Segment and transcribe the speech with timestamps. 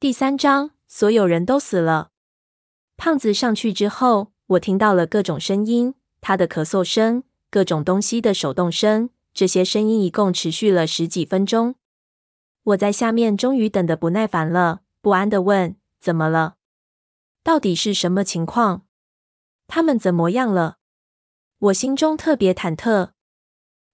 [0.00, 2.12] 第三章，所有人都死了。
[2.96, 9.10] 胖子上去之后，我听到了各种声音，他的咳嗽声，各种东西的手动声。
[9.34, 11.74] 这些声音一共持续了十几分钟。
[12.62, 16.54] 我在下面终于等得不耐烦了，不安的问：“怎么了？
[17.42, 18.86] 到底是什么情况？
[19.68, 20.78] 他们怎么样了？”
[21.68, 23.10] 我心中特别忐忑。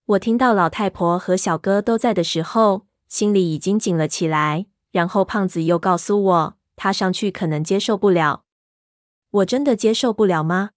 [0.05, 4.67] 我听到老太婆和小哥都在的时候，心里已经紧了起来。
[4.97, 8.45] 然后胖子又告诉我，他上去可能接受不了。
[9.29, 10.71] 我真的接受不了吗？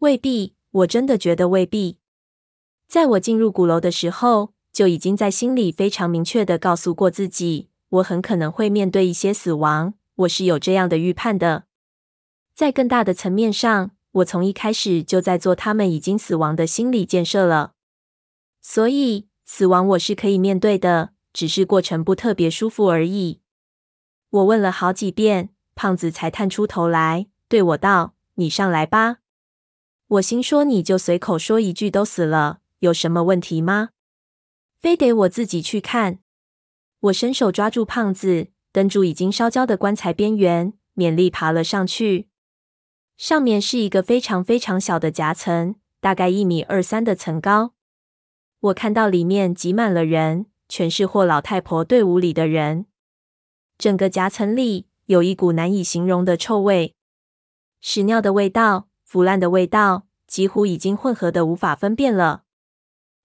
[0.00, 1.98] 未必，我真的觉得未必。
[2.88, 9.94] 在我进入鼓楼的时候，就已经在心里非常明确的告诉过自己，我很可能会面对一些死亡。
[10.16, 11.66] 我是有这样的预判的。
[12.52, 17.74] 在更大的层面上，我从一开始就在做他们已经死亡的心理建设了。
[18.60, 23.38] 所以，死亡我是可以面对的，只是过程不特别舒服而已。
[24.28, 29.18] 我问了好几遍，胖子才探出头来，对我道：“你上来吧。”
[30.18, 33.90] 我心说：“你就随口说一句，都死了，有什么问题吗？
[34.80, 36.18] 非得我自己去看？”
[37.02, 42.26] 我伸手抓住胖子，蹬住已经烧焦的棺材边缘，勉力爬了上去。
[43.16, 47.74] 上面是一个非常非常小的夹层，大概一米二三的层高。
[48.58, 52.86] 我看到里面挤满了人，全是或老太婆队伍里的人。
[53.78, 56.94] 整个夹层里有一股难以形容的臭味，
[57.80, 62.42] 屎尿的味道、腐烂的味道，几乎已经混合的无法分辨了。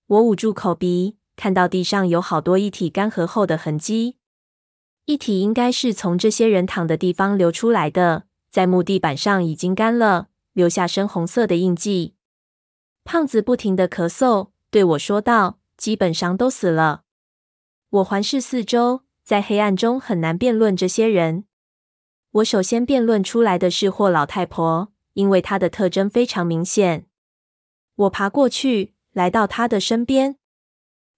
[0.08, 4.18] 我捂住口鼻，看到地上有好多液体干涸后的痕迹，
[5.06, 12.16] 液体应该是从这些人躺的地方流出来的，在木地板上已经干了，留下深红色的印记。
[13.04, 14.50] 胖子不停地咳嗽。
[14.70, 17.03] 对我说道：“基本上都死了。”
[17.94, 21.46] 我环视四周，在黑暗中很难辨论这些人。
[22.32, 27.06] 我首先辨论出来的是霍老太婆，因为她的特征非常明显。
[27.94, 30.38] 我爬过去，来到她的身边。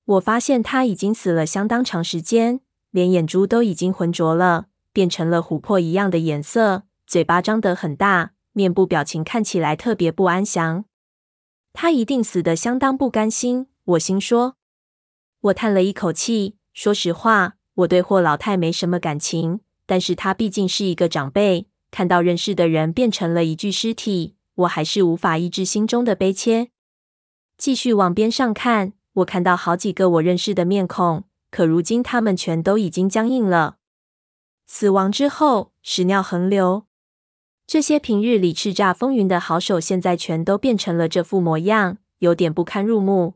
[0.03, 2.59] 我发现她已经死了相当长时间，
[2.91, 6.83] 连眼珠都已经浑浊了，变成了琥珀一样的颜色。
[7.07, 10.83] 嘴巴张得很大，面部表情看起来特别不安详。
[11.71, 14.57] 她一定死得相当不甘心，我心说。
[15.39, 26.71] 我叹了一口气，说实话，我对霍老太没什么感情，但是她毕竟是一个长辈，看到认识的人变成了一具尸体，我还是无法抑制心中的悲切。
[27.57, 33.77] 继续往边上看，我看到好几个我认识的面孔，可如今他们全都已经僵硬了。
[34.67, 36.87] 死亡之后，屎尿横流。
[37.65, 43.35] 这些平日里叱咤风云的好手，现在全都变成了这副模样，有点不堪入目。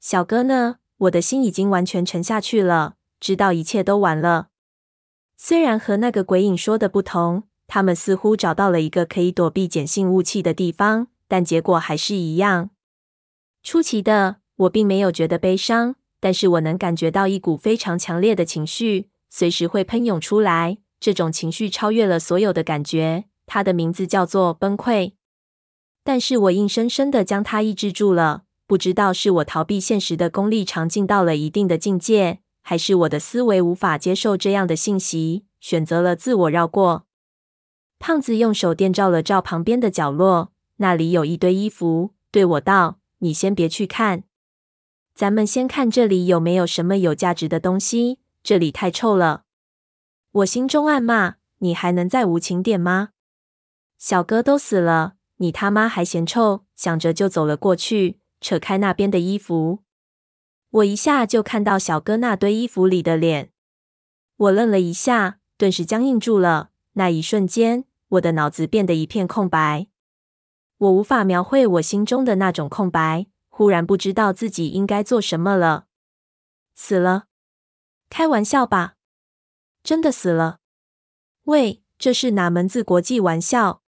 [0.00, 0.78] 小哥呢？
[1.00, 4.48] 我的心已经完全沉下去了，知道一切都完了。
[5.36, 12.70] 虽然和那个鬼影说的不同，他们似乎找到了一个可以躲避碱性雾气的地方，但结果还是一样。
[13.62, 20.78] 出奇的，我并没有觉得悲伤，但是我能感觉到一股非常强烈的情绪，随时会喷涌出来。
[20.98, 23.24] 这种情绪超越了所有的感觉。
[23.46, 25.14] 它的名字叫做崩溃，
[26.04, 28.44] 但是我硬生生的将它抑制住了。
[28.70, 37.04] 不知道是我逃避现实的功力长进到了一定的境界，还是我的思维无法接受这样的信息，选择了自我绕过。
[37.98, 44.22] 胖子用手电照了照旁边的角落，那里有一堆衣服，对我道：“你先别去看，
[45.16, 48.20] 咱们先看这里有没有什么有价值的东西。
[48.44, 49.42] 这里太臭了。”
[50.30, 53.08] 我心中暗骂：“你还能再无情点吗？”
[53.98, 56.64] 小哥都死了，你他妈还嫌臭？
[56.76, 59.80] 想着就走了过去，扯开那边的衣服。
[60.70, 63.50] 我一下就看到小哥那堆衣服里的脸，
[64.36, 66.70] 我愣了一下，顿时僵硬住了。
[66.92, 69.88] 那一瞬间，我的脑子变得一片空白，
[70.78, 73.26] 我无法描绘我心中的那种空白。
[73.48, 75.86] 忽然不知道自己应该做什么了。
[76.74, 77.24] 死了？
[78.08, 78.94] 开玩笑吧？
[79.82, 80.60] 真的死了？
[81.42, 83.82] 喂，这是哪门子国际玩笑？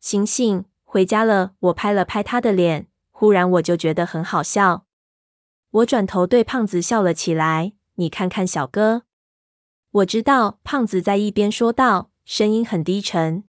[0.00, 1.54] 醒醒，回家了！
[1.58, 2.88] 我拍了拍他的脸，
[3.18, 4.84] 忽然我就觉得很好笑。
[5.70, 7.72] 我转头对胖子笑了起来。
[7.94, 9.04] 你看看小哥，
[9.90, 10.58] 我知道。
[10.62, 13.44] 胖子在一边说道，声音很低沉。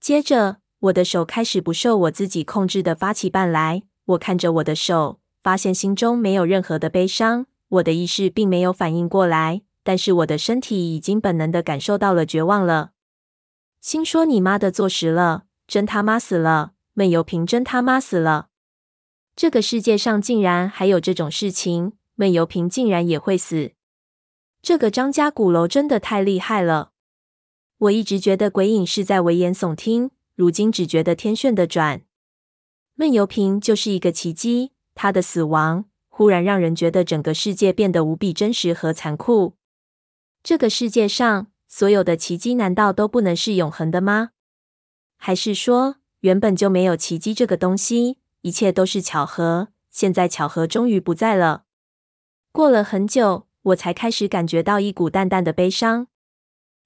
[0.00, 3.84] 接着，我的手开始不受我自己控制的发起绊来。
[4.06, 7.46] 我看着我的手，发现心中没有任何的悲伤。
[7.68, 12.90] 我的意识并没有反应过来，但是我的身体已经本能的感受到了绝望了。
[13.80, 16.72] 心说：“你妈的，坐实了。”真他妈死了！
[16.94, 18.48] 闷油瓶真他妈死了！
[19.36, 23.72] 这个世界上竟然还有这种事情，闷油瓶竟然也会死！
[24.60, 26.92] 这个张家鼓楼真的太厉害了！
[27.78, 32.02] 我一直觉得鬼影是在危言耸听，如今只觉得天旋地转。
[32.94, 39.54] 闷油瓶就是一个奇迹，他的死亡忽然让人觉得整个世界变得无比真实和残酷。
[40.42, 44.32] 这个世界上所有的奇迹难道都不能是永恒的吗？
[45.16, 49.68] 还是说原本就没有奇迹这个东西，一切都是巧合？
[49.90, 51.64] 现在巧合终于不在了。
[52.52, 56.06] 过了很久，我才开始感觉到一股淡淡的悲伤。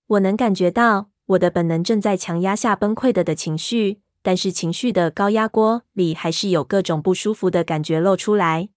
[0.07, 4.01] 我能感觉到我的本能正在强压下崩溃的的情绪。
[4.27, 8.71] 但是情绪的高压锅里还是有各种不舒服的感觉露出来。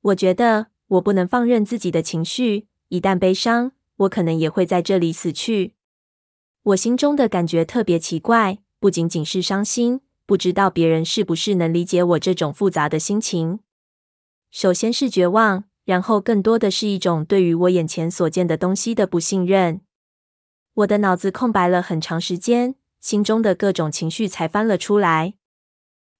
[0.00, 5.74] 我觉得我不能放任自己的情绪，一旦悲伤，我可能也会在这里死去。
[6.64, 13.60] 我心中的感觉特别奇怪，不仅仅是伤心，不知道别人是不是能理解我这种复杂的心情。
[14.50, 19.80] 首先是绝望，然后更多的是一种对于我眼前所见的东西的不信任。
[20.74, 22.74] 我的脑子空白了很长时间。
[22.98, 25.34] 心中的各种情绪才翻了出来。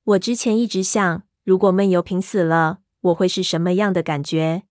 [0.05, 4.63] 我之前一直想，如果闷油瓶死了，我会是什么样的感觉？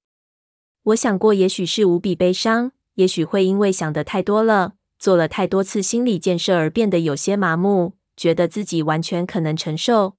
[0.83, 10.15] 我想过，也许是无比悲伤，也许会因为想得太多了，做了太多次心理建设而变得有些麻木，觉得自己完全可能承受。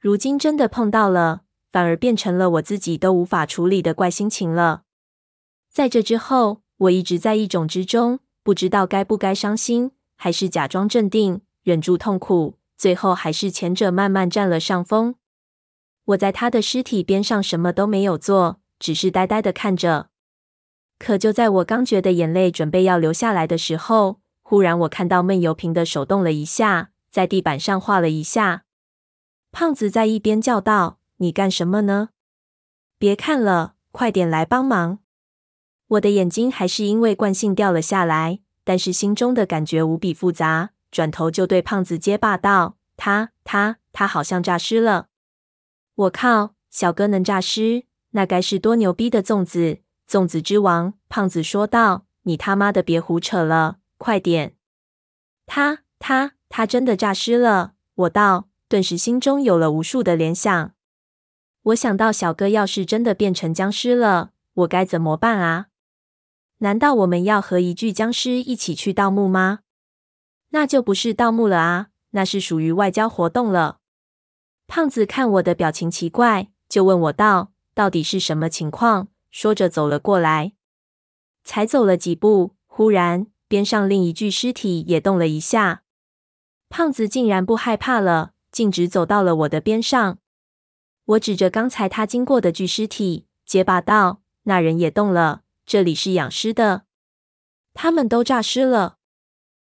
[0.00, 4.82] 如今真的碰到了，反而变成了我自己都无法处理的怪心情了。
[5.70, 9.92] 在这之后，我一直在一种之中，不知道该不该伤心。
[10.16, 15.16] 还是假装镇定，忍住痛苦，最后还是前者慢慢占了上风。
[16.04, 20.10] 我在他的尸体边上什么都没有做，只是呆呆的看着。
[20.98, 28.64] 可就在我刚觉得眼泪准备要流下来的时候，忽然我看到闷油瓶的手动了一下，在地板上画了一下。
[29.52, 32.08] 胖子在一边叫道：“你干什么呢？
[32.98, 34.98] 别看了，快点来帮忙！”
[35.86, 38.40] 我的眼睛还是因为惯性掉了下来。
[38.64, 45.08] 但是心中的感觉无比复杂，转头就对胖子结巴道：“他、他、他好像诈尸了！
[45.96, 54.54] 我靠，小哥能诈尸，那该是多牛逼的粽子，粽子之王！”胖子说道：“你他妈的别胡扯了，快点！”
[55.44, 57.72] 他、他、他真的诈尸了！
[57.94, 60.74] 我道，顿时心中有了无数的联想。
[61.62, 65.68] 我想到小哥要是真的变成僵尸了，我该怎么办啊？
[66.58, 69.60] 难道我们要和一具僵尸一起去盗墓吗？
[70.50, 73.78] 那就不是盗墓了啊，那是属于外交活动了。
[74.66, 80.52] 胖子看我的表情奇怪，就问我道：“到底是什么情况？”说着走了过来，
[81.44, 85.84] 才走了几步，忽然边上另一具尸体也动了一下。
[86.72, 90.16] 胖子竟然不害怕了，径直走到了我的边上。
[91.04, 96.84] 我指着刚才他经过的具尸体，结巴道：“那人也动了。”这里是养尸的，
[97.74, 98.96] 他们都诈尸了。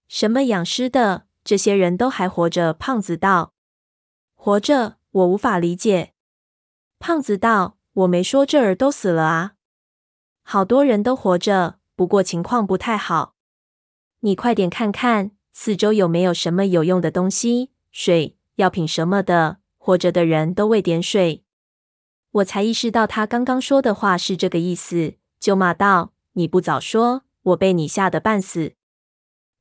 [0.07, 1.27] 什么养尸的？
[1.43, 2.73] 这些人都还活着？
[2.73, 3.53] 胖子道。
[4.33, 4.97] 活着？
[5.11, 6.15] 我无法理解。
[6.97, 9.53] 胖子道：“我没说这儿都死了啊，
[10.41, 13.35] 好多人都活着，不过情况不太好。
[14.21, 19.57] 你快点看看四周有没有什么有用的东西，水、药品什么的。
[19.79, 21.43] 活着的人都喂点水。”
[22.29, 25.15] 我才意识到他刚刚说的话是这个意思。
[25.39, 28.73] 就骂道：“你不早说，我被你吓得半死。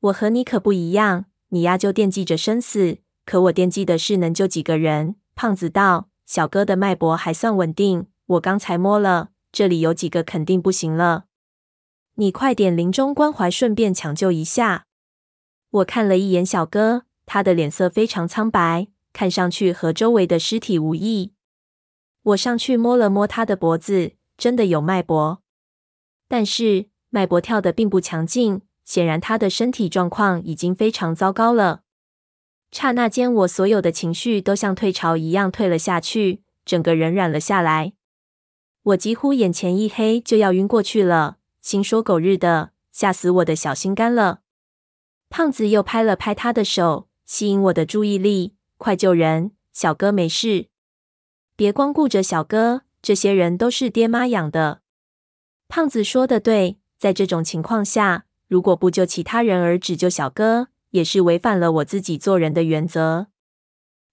[0.00, 11.24] 我和你可不一样，你呀就惦记着生死，可我惦记的是能救几个人。”胖子道：“小哥的脉搏还算稳定，我刚才摸了，这里有几个肯定不行了。
[12.16, 14.84] 你快点临终关怀，顺便抢救一下。”
[15.76, 21.32] 我看了一眼小哥，他的脸色非常苍白，看上去和周围的尸体无异。
[22.22, 25.42] 我上去摸了摸他的脖子，真的有脉搏。
[26.28, 31.82] 但是脉搏跳得并不强劲，显然他的身体状况已经非常糟糕了。
[32.70, 37.92] 刹那间，我所有的情绪都像退潮一样退了下去，整个人软了下来。
[38.82, 41.36] 我几乎眼前一黑，就要晕过去了。
[41.60, 44.40] 心说狗日的，吓死我的小心肝了！
[45.28, 50.68] 胖子又拍了拍他的手，吸引我的注意力：“快救人，小哥没事，
[51.56, 54.80] 别光顾着小哥，这些人都是爹妈养的。”
[55.68, 63.26] 胖子说的对，在这种情况下，如果不救其他人而只救小哥，也是违反了我自己做人的原则。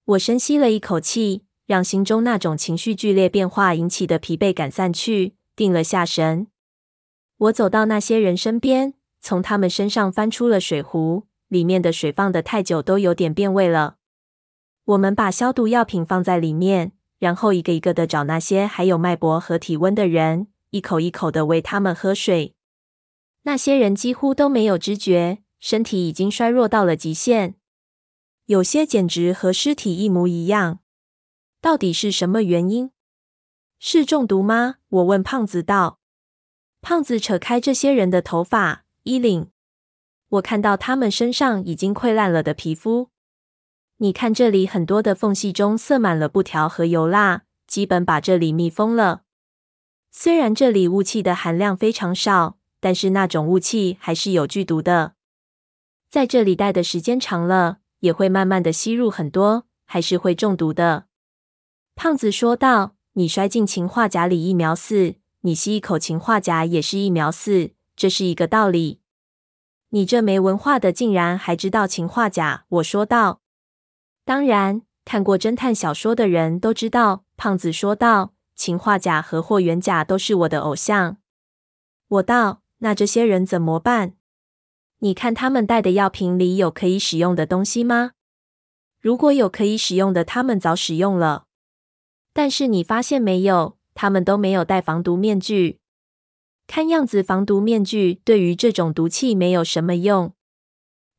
[0.06, 6.48] 我深吸了一口气，让心中那种情绪剧烈变化引起的疲惫感散去，定了下神。
[7.38, 13.96] 我走到那些人身边，从他们身上翻出了水壶，里面的水放得太久，都有点变味了。
[14.84, 20.48] 我们把消毒药品放在里面，然后一个一个的找那些还有脉搏和体温的人。
[20.72, 22.56] 一口一口的喂他们喝水，
[23.44, 27.56] 那些人几乎都没有知觉，身体已经衰弱到了极限，
[28.48, 30.80] 有些简直和尸体一模一样。
[31.62, 32.90] 到底是什么原因？
[33.78, 34.78] 是中毒吗？
[34.90, 36.00] 我问胖子道。
[36.82, 39.50] 胖子扯开这些人的头发、衣领，
[40.30, 43.10] 我看到他们身上已经溃烂了的皮肤。
[43.98, 49.24] 你看，这里很多的缝隙中塞满了布条和油蜡，基本把这里密封了。
[50.10, 55.16] 虽然这里雾气的含量非常少，但是那种雾气还是有剧毒的。
[56.10, 61.08] 在这里待的时间长了，也会慢慢的吸入很多，还是会中毒的。
[61.96, 69.00] 胖子说道：“你摔进氰化钾里一秒死，你吸一口氰化钾也是一秒死，这是一个道理。”
[69.90, 72.66] 你这没文化的，竟然还知道氰化钾？
[72.68, 73.42] 我说道。
[74.26, 77.26] 当然，看过侦探小说的人都知道。
[77.38, 81.18] 胖子说道：“氰化钾和霍元甲都是我的偶像。”
[82.08, 84.14] 我道：“那这些人怎么办？
[85.00, 88.14] 你看他们带的药瓶里有可以使用的东西吗？
[89.02, 91.46] 如果有可以使用的，他们早使用了。
[92.32, 95.82] 但是你发现没有，他们都没有戴防毒面具。
[96.68, 100.34] 看样子，防毒面具对于这种毒气没有什么用。”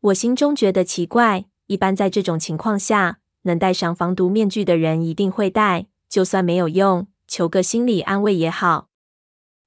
[0.01, 1.47] 我心中觉得奇怪。
[1.67, 8.91] 一般在这种情况下，能戴上防毒面具的人一定会戴，就算没有用，求个心理安慰也好。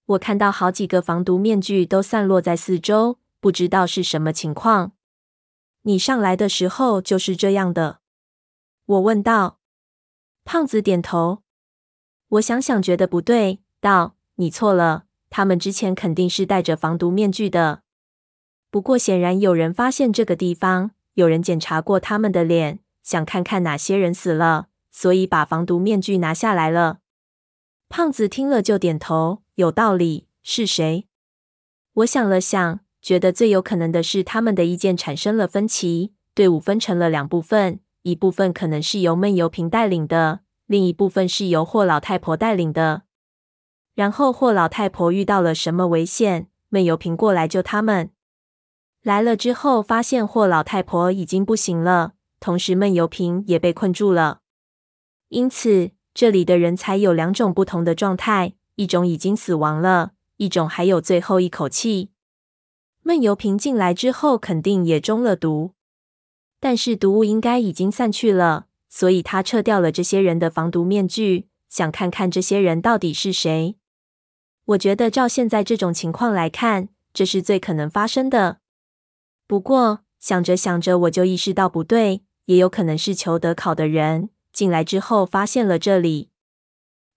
[0.06, 4.92] 我看到好几个防毒面具都散落在四周，不知道是什么情况。
[5.82, 8.00] 你上来的时候就是这样的？
[8.86, 9.60] 我问道。
[10.46, 11.42] 胖子点头。
[12.30, 17.82] 我想想觉得不对，道：“你错了，他们之前肯定是戴着防毒面具的。
[18.70, 27.00] 不过显然有人发现这个地方。”有人检查过他们的脸，想看看哪些人死了，所以把防毒面具拿下来了。
[27.90, 30.28] 胖子听了就点头，有道理。
[30.44, 31.08] 是谁？
[31.94, 43.07] 我想了想，觉得最有可能的是他们的意见产生了分歧，队伍分成了两部分，一部分可能是由闷油瓶带领的，另一部分是由霍老太婆带领的。
[43.98, 48.12] 然后霍老太婆遇到了什么危险，闷油瓶过来救他们。
[49.02, 54.42] 来了之后，发现霍老太婆已经不行了，同时闷油瓶也被困住了。
[55.30, 62.12] 因此，这里的人才有两种不同的状态：一种已经死亡了，一种还有最后一口气。
[63.02, 65.72] 闷油瓶进来之后，肯定也中了毒，
[66.60, 73.76] 但是毒物应该已经散去了，所以他撤掉了这些人的防毒面具，想看看这些人到底是谁。
[74.68, 78.60] 我觉得照现在这种情况来看，这是最可能发生的。
[79.48, 86.32] 不过想着想着，我就意识到不对，也有可能是裘德考的人进来之后发现了这里。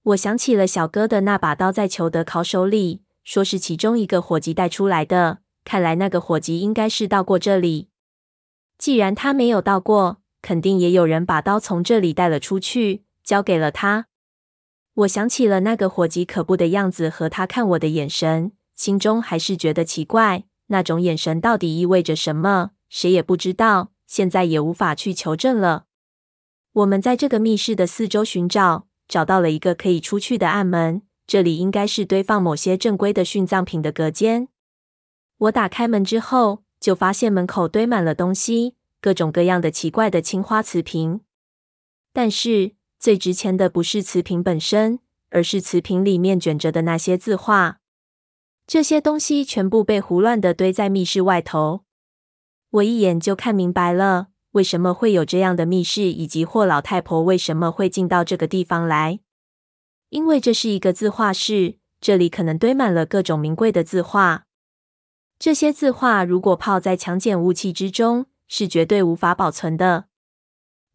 [0.02, 5.38] 我想起了小哥的那把刀在裘德考手里，说是其中一个伙计带出来的。
[5.64, 7.88] 看来那个伙计应该是到过这里。
[8.78, 14.06] 既然他没有到过，肯定也有人把刀从这里带了出去，交给了他。
[14.94, 20.44] 我想起了那个伙计可怖的样子和他看我的眼神，心中还是觉得奇怪。
[20.66, 22.70] 那种眼神到底意味着什么？
[22.88, 25.86] 谁也不知道，现在也无法去求证了。
[26.72, 31.02] 我们在这个密室的四周寻找，找到了一个可以出去的暗门。
[31.26, 34.48] 这里应该是堆放某些正规的殉葬品的隔间。
[35.38, 41.20] 我打开门之后，就发现门口堆满了东西，各种各样的奇怪的青花瓷瓶。
[42.12, 44.98] 但是最值钱的不是瓷瓶本身，
[45.30, 47.80] 而是瓷瓶里面卷着的那些字画。
[48.66, 51.84] 这些东西全部被胡乱的堆在密室外头，
[52.72, 59.20] 我一眼就看明白了，为什么会有这样的密室，以及霍老太婆为什么会进到这个地方来。
[60.10, 64.44] 因为这是一个字画室，这里可能堆满了各种名贵的字画。
[65.38, 70.09] 这些字画如果泡在强碱雾气之中，是绝对无法保存的。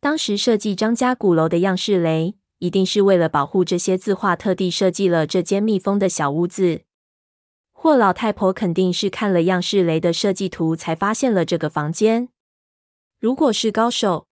[0.06, 6.82] 当时设计张家鼓楼的样式雷，一定是为了保护这些字画，特地设计了这间密封的小屋子。
[7.72, 12.30] 霍老太婆肯定是看了样式雷的设计图，才发现了这个房间。
[13.20, 14.28] 如果是高手，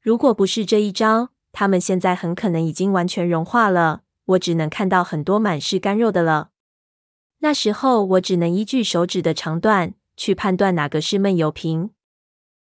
[0.00, 4.00] 如果不是这一招，他们现在很可能已经完全融化了。
[4.24, 6.52] 我只能看到很多满是干肉的了。
[7.40, 11.90] 那时候我只能依据手指的长短去判断哪个是闷油瓶。